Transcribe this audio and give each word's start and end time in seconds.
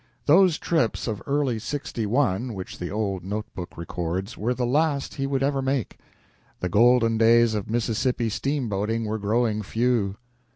Those 0.25 0.57
trips 0.57 1.07
of 1.07 1.21
early 1.27 1.59
'61, 1.59 2.55
which 2.55 2.79
the 2.79 2.89
old 2.89 3.23
note 3.23 3.45
book 3.53 3.77
records, 3.77 4.35
were 4.35 4.55
the 4.55 4.65
last 4.65 5.13
he 5.13 5.27
would 5.27 5.43
ever 5.43 5.61
make. 5.61 5.99
The 6.59 6.69
golden 6.69 7.19
days 7.19 7.53
of 7.53 7.69
Mississippi 7.69 8.29
steam 8.29 8.67
boating 8.67 9.05
were 9.05 9.19
growing 9.19 9.61
few. 9.61 10.17